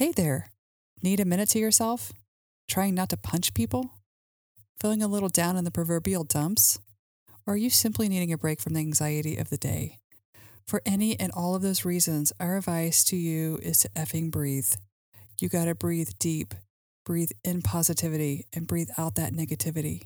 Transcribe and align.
Hey 0.00 0.12
there. 0.12 0.50
Need 1.02 1.20
a 1.20 1.26
minute 1.26 1.50
to 1.50 1.58
yourself? 1.58 2.10
Trying 2.66 2.94
not 2.94 3.10
to 3.10 3.18
punch 3.18 3.52
people? 3.52 3.90
Feeling 4.80 5.02
a 5.02 5.06
little 5.06 5.28
down 5.28 5.58
in 5.58 5.64
the 5.64 5.70
proverbial 5.70 6.24
dumps? 6.24 6.78
Or 7.46 7.52
are 7.52 7.58
you 7.58 7.68
simply 7.68 8.08
needing 8.08 8.32
a 8.32 8.38
break 8.38 8.62
from 8.62 8.72
the 8.72 8.80
anxiety 8.80 9.36
of 9.36 9.50
the 9.50 9.58
day? 9.58 9.98
For 10.66 10.80
any 10.86 11.20
and 11.20 11.30
all 11.32 11.54
of 11.54 11.60
those 11.60 11.84
reasons, 11.84 12.32
our 12.40 12.56
advice 12.56 13.04
to 13.04 13.16
you 13.16 13.58
is 13.62 13.80
to 13.80 13.90
effing 13.90 14.30
breathe. 14.30 14.72
You 15.38 15.50
got 15.50 15.66
to 15.66 15.74
breathe 15.74 16.12
deep, 16.18 16.54
breathe 17.04 17.32
in 17.44 17.60
positivity, 17.60 18.46
and 18.54 18.66
breathe 18.66 18.88
out 18.96 19.16
that 19.16 19.34
negativity. 19.34 20.04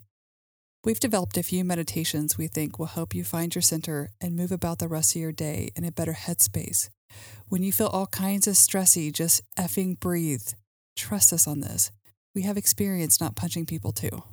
We've 0.85 1.01
developed 1.01 1.39
a 1.39 1.43
few 1.43 1.65
meditations 1.65 2.37
we 2.37 2.47
think 2.47 2.79
will 2.79 2.85
help 2.85 3.15
you 3.15 3.25
find 3.25 3.55
your 3.55 3.63
center 3.63 4.11
and 4.21 4.37
move 4.37 4.53
about 4.53 4.81
the 4.81 4.89
rest 4.89 5.17
of 5.17 5.23
your 5.23 5.33
day 5.33 5.71
in 5.75 5.83
a 5.83 5.91
better 5.91 6.13
headspace. 6.13 6.91
When 7.49 7.63
you 7.63 7.73
feel 7.73 7.87
all 7.87 8.07
kinds 8.07 8.47
of 8.47 8.53
stressy, 8.57 9.11
just 9.11 9.41
effing 9.57 9.99
breathe. 9.99 10.47
Trust 10.95 11.33
us 11.33 11.49
on 11.49 11.61
this. 11.61 11.91
We 12.35 12.43
have 12.43 12.59
experience 12.59 13.19
not 13.19 13.35
punching 13.35 13.65
people 13.65 13.93
too. 13.93 14.25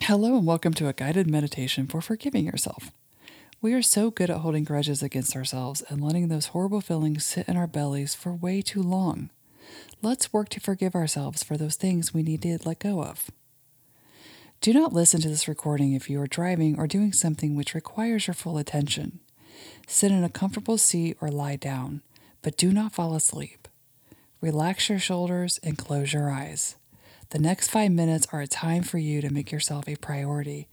Hello, 0.00 0.38
and 0.38 0.46
welcome 0.46 0.72
to 0.72 0.88
a 0.88 0.94
guided 0.94 1.26
meditation 1.26 1.86
for 1.86 2.00
forgiving 2.00 2.46
yourself. 2.46 2.90
We 3.60 3.74
are 3.74 3.82
so 3.82 4.10
good 4.10 4.30
at 4.30 4.38
holding 4.38 4.64
grudges 4.64 5.02
against 5.02 5.36
ourselves 5.36 5.82
and 5.90 6.02
letting 6.02 6.28
those 6.28 6.46
horrible 6.46 6.80
feelings 6.80 7.26
sit 7.26 7.46
in 7.46 7.58
our 7.58 7.66
bellies 7.66 8.14
for 8.14 8.32
way 8.32 8.62
too 8.62 8.82
long. 8.82 9.28
Let's 10.00 10.32
work 10.32 10.48
to 10.50 10.60
forgive 10.60 10.94
ourselves 10.94 11.42
for 11.42 11.58
those 11.58 11.76
things 11.76 12.14
we 12.14 12.22
need 12.22 12.40
to 12.40 12.58
let 12.64 12.78
go 12.78 13.02
of. 13.02 13.30
Do 14.60 14.72
not 14.72 14.92
listen 14.92 15.20
to 15.20 15.28
this 15.28 15.46
recording 15.46 15.92
if 15.92 16.10
you 16.10 16.20
are 16.20 16.26
driving 16.26 16.76
or 16.76 16.88
doing 16.88 17.12
something 17.12 17.54
which 17.54 17.74
requires 17.74 18.26
your 18.26 18.34
full 18.34 18.58
attention. 18.58 19.20
Sit 19.86 20.10
in 20.10 20.24
a 20.24 20.28
comfortable 20.28 20.78
seat 20.78 21.16
or 21.20 21.30
lie 21.30 21.54
down, 21.54 22.02
but 22.42 22.56
do 22.56 22.72
not 22.72 22.92
fall 22.92 23.14
asleep. 23.14 23.68
Relax 24.40 24.88
your 24.88 24.98
shoulders 24.98 25.60
and 25.62 25.78
close 25.78 26.12
your 26.12 26.28
eyes. 26.28 26.74
The 27.30 27.38
next 27.38 27.68
five 27.68 27.92
minutes 27.92 28.26
are 28.32 28.40
a 28.40 28.48
time 28.48 28.82
for 28.82 28.98
you 28.98 29.20
to 29.20 29.32
make 29.32 29.52
yourself 29.52 29.88
a 29.88 29.94
priority 29.94 30.66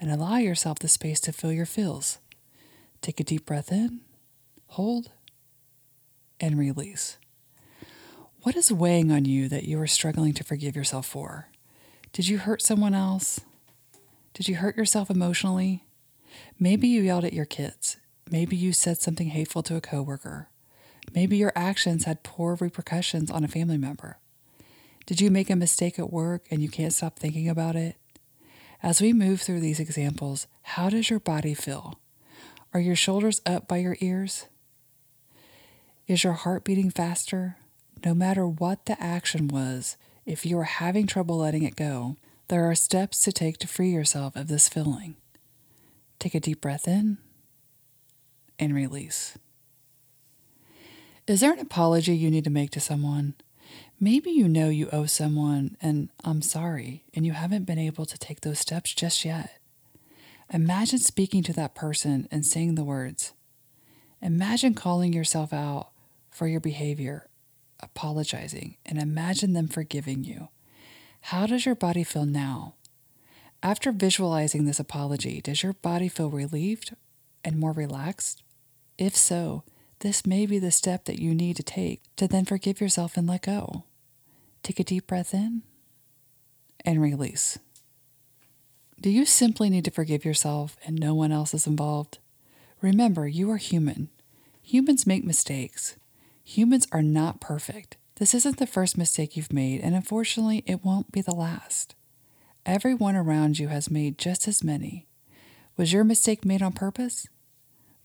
and 0.00 0.08
allow 0.08 0.36
yourself 0.36 0.78
the 0.78 0.86
space 0.86 1.18
to 1.20 1.32
feel 1.32 1.52
your 1.52 1.66
feels. 1.66 2.18
Take 3.00 3.18
a 3.18 3.24
deep 3.24 3.44
breath 3.44 3.72
in, 3.72 4.02
hold, 4.68 5.10
and 6.38 6.56
release. 6.56 7.18
What 8.42 8.54
is 8.54 8.72
weighing 8.72 9.10
on 9.10 9.24
you 9.24 9.48
that 9.48 9.64
you 9.64 9.80
are 9.80 9.88
struggling 9.88 10.32
to 10.34 10.44
forgive 10.44 10.76
yourself 10.76 11.06
for? 11.06 11.48
Did 12.12 12.28
you 12.28 12.38
hurt 12.38 12.60
someone 12.60 12.94
else? 12.94 13.40
Did 14.34 14.46
you 14.46 14.56
hurt 14.56 14.76
yourself 14.76 15.10
emotionally? 15.10 15.84
Maybe 16.58 16.86
you 16.86 17.00
yelled 17.00 17.24
at 17.24 17.32
your 17.32 17.46
kids. 17.46 17.96
Maybe 18.30 18.54
you 18.54 18.74
said 18.74 18.98
something 18.98 19.28
hateful 19.28 19.62
to 19.64 19.76
a 19.76 19.80
coworker. 19.80 20.48
Maybe 21.14 21.38
your 21.38 21.52
actions 21.56 22.04
had 22.04 22.22
poor 22.22 22.56
repercussions 22.56 23.30
on 23.30 23.44
a 23.44 23.48
family 23.48 23.78
member. 23.78 24.18
Did 25.06 25.22
you 25.22 25.30
make 25.30 25.48
a 25.48 25.56
mistake 25.56 25.98
at 25.98 26.12
work 26.12 26.44
and 26.50 26.60
you 26.60 26.68
can't 26.68 26.92
stop 26.92 27.18
thinking 27.18 27.48
about 27.48 27.76
it? 27.76 27.96
As 28.82 29.00
we 29.00 29.14
move 29.14 29.40
through 29.40 29.60
these 29.60 29.80
examples, 29.80 30.46
how 30.62 30.90
does 30.90 31.08
your 31.08 31.20
body 31.20 31.54
feel? 31.54 31.98
Are 32.74 32.80
your 32.80 32.96
shoulders 32.96 33.40
up 33.46 33.66
by 33.66 33.78
your 33.78 33.96
ears? 34.00 34.46
Is 36.06 36.24
your 36.24 36.34
heart 36.34 36.64
beating 36.64 36.90
faster? 36.90 37.56
No 38.04 38.12
matter 38.12 38.46
what 38.46 38.84
the 38.84 39.00
action 39.02 39.48
was, 39.48 39.96
if 40.24 40.46
you 40.46 40.58
are 40.58 40.64
having 40.64 41.06
trouble 41.06 41.38
letting 41.38 41.62
it 41.62 41.76
go, 41.76 42.16
there 42.48 42.68
are 42.70 42.74
steps 42.74 43.20
to 43.22 43.32
take 43.32 43.58
to 43.58 43.66
free 43.66 43.90
yourself 43.90 44.36
of 44.36 44.48
this 44.48 44.68
feeling. 44.68 45.16
Take 46.18 46.34
a 46.34 46.40
deep 46.40 46.60
breath 46.60 46.86
in 46.86 47.18
and 48.58 48.74
release. 48.74 49.36
Is 51.26 51.40
there 51.40 51.52
an 51.52 51.58
apology 51.58 52.16
you 52.16 52.30
need 52.30 52.44
to 52.44 52.50
make 52.50 52.70
to 52.72 52.80
someone? 52.80 53.34
Maybe 53.98 54.30
you 54.30 54.48
know 54.48 54.68
you 54.68 54.88
owe 54.92 55.06
someone 55.06 55.76
an 55.80 56.10
I'm 56.24 56.42
sorry, 56.42 57.04
and 57.14 57.24
you 57.24 57.32
haven't 57.32 57.64
been 57.64 57.78
able 57.78 58.06
to 58.06 58.18
take 58.18 58.40
those 58.40 58.58
steps 58.58 58.94
just 58.94 59.24
yet. 59.24 59.58
Imagine 60.52 60.98
speaking 60.98 61.42
to 61.44 61.52
that 61.54 61.74
person 61.74 62.28
and 62.30 62.44
saying 62.44 62.74
the 62.74 62.84
words. 62.84 63.32
Imagine 64.20 64.74
calling 64.74 65.12
yourself 65.12 65.52
out 65.52 65.90
for 66.30 66.46
your 66.46 66.60
behavior 66.60 67.28
apologizing, 67.82 68.76
and 68.86 68.98
imagine 68.98 69.52
them 69.52 69.68
forgiving 69.68 70.24
you. 70.24 70.48
How 71.26 71.46
does 71.46 71.66
your 71.66 71.74
body 71.74 72.04
feel 72.04 72.26
now? 72.26 72.74
After 73.62 73.92
visualizing 73.92 74.64
this 74.64 74.80
apology, 74.80 75.40
does 75.40 75.62
your 75.62 75.74
body 75.74 76.08
feel 76.08 76.30
relieved 76.30 76.96
and 77.44 77.58
more 77.58 77.72
relaxed? 77.72 78.42
If 78.98 79.16
so, 79.16 79.62
this 80.00 80.26
may 80.26 80.46
be 80.46 80.58
the 80.58 80.72
step 80.72 81.04
that 81.04 81.20
you 81.20 81.34
need 81.34 81.56
to 81.56 81.62
take 81.62 82.02
to 82.16 82.26
then 82.26 82.44
forgive 82.44 82.80
yourself 82.80 83.16
and 83.16 83.28
let 83.28 83.42
go. 83.42 83.84
Take 84.62 84.80
a 84.80 84.84
deep 84.84 85.06
breath 85.06 85.32
in 85.32 85.62
and 86.84 87.00
release. 87.00 87.58
Do 89.00 89.10
you 89.10 89.24
simply 89.24 89.70
need 89.70 89.84
to 89.84 89.90
forgive 89.90 90.24
yourself 90.24 90.76
and 90.84 90.98
no 90.98 91.14
one 91.14 91.32
else 91.32 91.54
is 91.54 91.66
involved? 91.66 92.18
Remember, 92.80 93.28
you 93.28 93.50
are 93.50 93.56
human. 93.58 94.08
Humans 94.62 95.06
make 95.06 95.24
mistakes. 95.24 95.96
Humans 96.44 96.86
are 96.92 97.02
not 97.02 97.40
perfect. 97.40 97.96
This 98.16 98.34
isn't 98.34 98.58
the 98.58 98.66
first 98.66 98.98
mistake 98.98 99.36
you've 99.36 99.52
made, 99.52 99.80
and 99.80 99.94
unfortunately, 99.94 100.62
it 100.66 100.84
won't 100.84 101.12
be 101.12 101.20
the 101.20 101.34
last. 101.34 101.94
Everyone 102.66 103.16
around 103.16 103.58
you 103.58 103.68
has 103.68 103.90
made 103.90 104.18
just 104.18 104.46
as 104.46 104.62
many. 104.62 105.06
Was 105.76 105.92
your 105.92 106.04
mistake 106.04 106.44
made 106.44 106.62
on 106.62 106.72
purpose? 106.72 107.26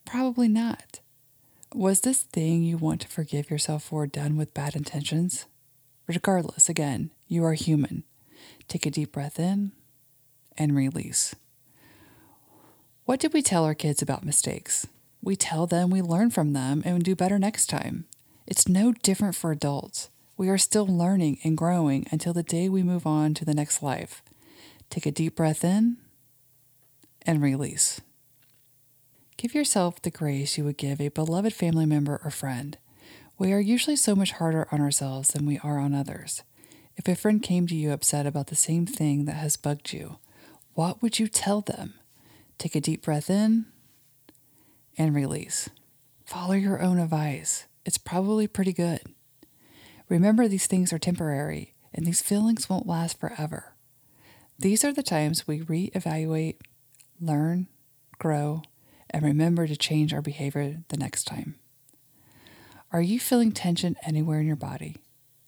Probably 0.06 0.48
not. 0.48 1.02
Was 1.75 2.02
this 2.02 2.24
thing 2.24 2.64
you 2.64 2.78
want 2.78 3.02
to 3.02 3.08
forgive 3.08 3.52
yourself 3.52 3.84
for 3.84 4.08
done 4.08 4.38
with 4.38 4.54
bad 4.54 4.75
intentions? 4.75 5.46
Regardless, 6.08 6.69
again, 6.69 7.12
you 7.28 7.44
are 7.44 7.54
human. 7.54 8.04
Take 8.68 8.86
a 8.86 8.92
deep 8.92 9.12
breath 9.12 9.40
in 9.40 9.74
and 10.58 10.75
release. 10.75 11.36
What 13.06 13.19
did 13.19 13.34
we 13.34 13.42
tell 13.42 13.66
our 13.66 13.75
kids 13.75 14.02
about 14.02 14.25
mistakes? 14.25 14.88
We 15.22 15.36
tell 15.36 15.68
them 15.68 15.90
we 15.90 16.02
learn 16.02 16.31
from 16.31 16.54
them 16.54 16.81
and 16.86 17.04
do 17.04 17.16
better 17.16 17.38
next 17.38 17.68
time. 17.68 18.06
It's 18.47 18.69
no 18.69 18.94
different 18.94 19.35
for 19.35 19.52
adults. 19.52 20.09
We 20.38 20.47
are 20.47 20.58
still 20.58 20.88
learning 20.88 21.40
and 21.44 21.58
growing 21.58 22.08
until 22.12 22.31
the 22.31 22.44
day 22.44 22.69
we 22.69 22.81
move 22.81 23.06
on 23.06 23.34
to 23.34 23.46
the 23.46 23.53
next 23.53 23.84
life. 23.84 24.22
Take 24.90 25.06
a 25.06 25.12
deep 25.12 25.35
breath 25.35 25.66
in 25.66 25.97
and 27.24 27.41
release. 27.41 28.00
Give 29.36 29.53
yourself 29.53 30.02
the 30.02 30.09
grace 30.09 30.57
you 30.57 30.63
would 30.63 30.78
give 30.78 31.02
a 31.02 31.09
beloved 31.09 31.53
family 31.53 31.86
member 31.86 32.22
or 32.24 32.31
friend. 32.31 32.78
We 33.38 33.52
are 33.52 33.59
usually 33.59 33.97
so 33.97 34.16
much 34.16 34.31
harder 34.31 34.66
on 34.72 34.80
ourselves 34.80 35.30
than 35.30 35.46
we 35.46 35.59
are 35.59 35.78
on 35.78 35.94
others. 35.94 36.44
If 36.96 37.09
a 37.09 37.16
friend 37.16 37.44
came 37.44 37.68
to 37.68 37.75
you 37.75 37.91
upset 37.91 38.25
about 38.25 38.47
the 38.47 38.56
same 38.56 38.86
thing 38.86 39.25
that 39.25 39.34
has 39.34 39.57
bugged 39.57 39.91
you, 39.91 40.19
what 40.74 41.02
would 41.02 41.19
you 41.19 41.28
tell 41.28 41.59
them? 41.59 41.96
Take 42.57 42.75
a 42.75 42.81
deep 42.81 43.03
breath 43.03 43.30
in 43.30 43.66
and 44.97 45.13
release. 45.13 45.69
Follow 46.25 46.53
your 46.53 46.81
own 46.81 46.97
advice 46.97 47.66
it's 47.88 47.98
probably 47.98 48.48
pretty 48.48 48.74
good. 48.74 49.00
Remember, 50.09 50.48
these 50.50 50.68
things 50.68 50.92
are 50.92 51.00
temporary 51.00 51.74
and 51.94 52.06
these 52.06 52.22
feelings 52.22 52.70
won't 52.70 52.86
last 52.86 53.18
forever. 53.18 53.75
These 54.59 54.84
are 54.84 54.92
the 54.92 55.02
times 55.02 55.48
we 55.48 55.62
reevaluate, 55.62 56.58
learn, 57.22 57.68
grow, 58.20 58.64
and 59.09 59.24
remember 59.24 59.68
to 59.68 59.78
change 59.78 60.14
our 60.14 60.22
behavior 60.22 60.84
the 60.90 60.98
next 60.98 61.24
time. 61.24 61.56
Are 62.92 63.02
you 63.02 63.22
feeling 63.22 63.53
tension 63.53 63.96
anywhere 64.06 64.42
in 64.42 64.48
your 64.48 64.58
body? 64.58 64.98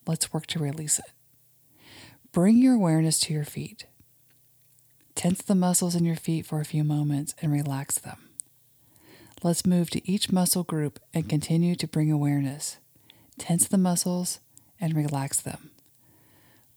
Let's 0.06 0.32
work 0.32 0.46
to 0.46 0.58
release 0.58 0.98
it. 0.98 1.12
Bring 2.32 2.56
your 2.56 2.74
awareness 2.74 3.18
to 3.20 3.34
your 3.34 3.44
feet. 3.44 3.84
Tense 5.14 5.42
the 5.42 5.54
muscles 5.54 5.94
in 5.94 6.06
your 6.06 6.16
feet 6.16 6.46
for 6.46 6.58
a 6.60 6.64
few 6.64 6.84
moments 6.84 7.34
and 7.42 7.52
relax 7.52 7.98
them. 7.98 8.29
Let's 9.42 9.64
move 9.64 9.88
to 9.90 10.10
each 10.10 10.30
muscle 10.30 10.64
group 10.64 11.00
and 11.14 11.28
continue 11.28 11.74
to 11.76 11.86
bring 11.86 12.12
awareness. 12.12 12.76
Tense 13.38 13.66
the 13.66 13.78
muscles 13.78 14.38
and 14.78 14.94
relax 14.94 15.40
them. 15.40 15.70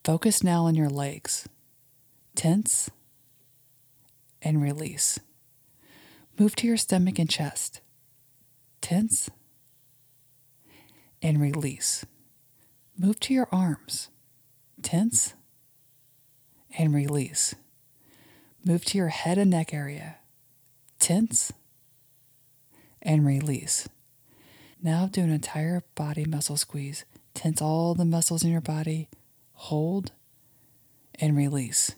Focus 0.02 0.42
now 0.42 0.64
on 0.64 0.74
your 0.74 0.88
legs. 0.88 1.46
Tense 2.34 2.90
and 4.40 4.62
release. 4.62 5.20
Move 6.38 6.56
to 6.56 6.66
your 6.66 6.78
stomach 6.78 7.18
and 7.18 7.28
chest. 7.28 7.82
Tense 8.80 9.28
and 11.20 11.40
release. 11.40 12.06
Move 12.98 13.20
to 13.20 13.34
your 13.34 13.48
arms. 13.52 14.08
Tense 14.82 15.34
and 16.78 16.94
release. 16.94 17.54
Move 18.64 18.86
to 18.86 18.98
your 18.98 19.08
head 19.08 19.36
and 19.36 19.50
neck 19.50 19.74
area. 19.74 20.16
Tense 20.98 21.52
and 23.04 23.26
release. 23.26 23.88
Now 24.82 25.06
do 25.06 25.22
an 25.22 25.30
entire 25.30 25.82
body 25.94 26.24
muscle 26.24 26.56
squeeze. 26.56 27.04
Tense 27.34 27.60
all 27.60 27.94
the 27.94 28.04
muscles 28.04 28.44
in 28.44 28.50
your 28.50 28.60
body, 28.60 29.08
hold, 29.54 30.12
and 31.16 31.36
release. 31.36 31.94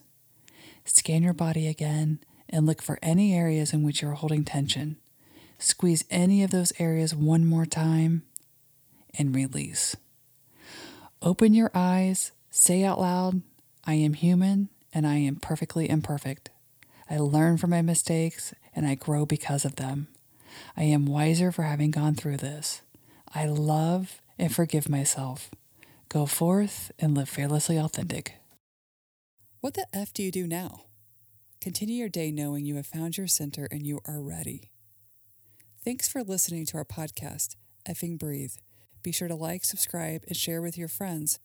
Scan 0.85 1.23
your 1.23 1.35
body 1.35 1.67
again 1.69 2.21
and 2.49 2.65
look 2.65 2.81
for 2.81 2.99
any 3.03 3.35
areas 3.35 3.73
in 3.73 3.83
which 3.83 4.03
you're 4.03 4.13
holding 4.13 4.45
tension. 4.45 4.97
Squeeze 5.59 6.05
any 6.11 6.43
of 6.43 6.51
those 6.51 6.73
areas 6.79 7.15
one 7.15 7.45
more 7.45 7.67
time 7.67 8.23
and 9.19 9.35
release. 9.35 9.97
Open 11.23 11.55
your 11.55 11.71
eyes, 11.75 12.33
say 12.51 12.85
out 12.85 13.01
loud, 13.01 13.43
I 13.85 13.95
am 13.95 14.15
human 14.15 14.69
and 14.93 15.07
I 15.07 15.17
am 15.17 15.37
perfectly 15.37 15.89
imperfect. 15.89 16.51
I 17.09 17.19
learn 17.19 17.57
from 17.57 17.71
my 17.71 17.83
mistakes 17.83 18.55
and 18.75 18.87
I 18.87 18.95
grow 18.95 19.27
because 19.27 19.65
of 19.65 19.77
them. 19.77 20.09
I 20.77 20.85
am 20.85 21.07
wiser 21.07 21.53
for 21.53 21.63
having 21.63 21.91
gone 21.91 22.15
through 22.15 22.39
this. 22.39 22.83
I 23.35 23.47
love 23.47 24.21
and 24.39 24.55
forgive 24.55 24.89
myself. 24.89 25.51
Go 26.09 26.27
forth 26.27 26.93
and 26.99 27.17
live 27.17 27.29
fearlessly 27.29 27.77
authentic. 27.77 28.35
What 29.61 29.75
the 29.75 29.87
F 29.93 30.13
do 30.13 30.23
you 30.23 30.31
do 30.31 30.47
now? 30.47 30.83
Continue 31.61 31.97
your 31.97 32.09
day 32.09 32.31
knowing 32.31 32.65
you 32.65 32.77
have 32.77 32.87
found 32.87 33.17
your 33.17 33.27
center 33.27 33.67
and 33.71 33.87
you 33.87 34.01
are 34.07 34.21
ready. 34.21 34.71
Thanks 35.85 36.09
for 36.09 36.23
listening 36.23 36.67
to 36.67 36.77
our 36.77 36.85
podcast, 36.85 37.57
Effing 37.89 38.19
Breathe. 38.19 38.55
Be 39.03 39.13
sure 39.13 39.29
to 39.29 39.35
like, 39.35 39.65
subscribe, 39.65 40.25
and 40.27 40.37
share 40.37 40.61
with 40.61 40.77
your 40.77 40.89
friends. 40.89 41.39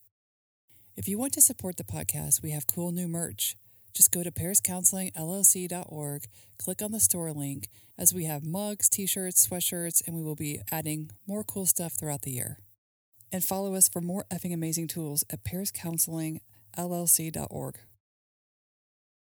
If 0.95 1.07
you 1.07 1.17
want 1.17 1.33
to 1.33 1.41
support 1.41 1.77
the 1.77 1.83
podcast, 1.83 2.41
we 2.43 2.51
have 2.51 2.67
cool 2.67 2.91
new 2.91 3.07
merch. 3.07 3.55
Just 3.93 4.11
go 4.11 4.23
to 4.23 4.31
pariscounselingllc.org, 4.31 6.23
click 6.57 6.81
on 6.81 6.91
the 6.91 6.99
store 6.99 7.31
link, 7.33 7.69
as 7.97 8.13
we 8.13 8.25
have 8.25 8.45
mugs, 8.45 8.89
t 8.89 9.05
shirts, 9.05 9.47
sweatshirts, 9.47 10.05
and 10.05 10.13
we 10.15 10.23
will 10.23 10.35
be 10.35 10.61
adding 10.71 11.11
more 11.27 11.43
cool 11.43 11.65
stuff 11.65 11.93
throughout 11.93 12.21
the 12.21 12.31
year. 12.31 12.59
And 13.31 13.43
follow 13.43 13.75
us 13.75 13.87
for 13.87 14.01
more 14.01 14.25
effing 14.31 14.53
amazing 14.53 14.87
tools 14.87 15.23
at 15.29 15.43
pariscounselingllc.org. 15.43 17.75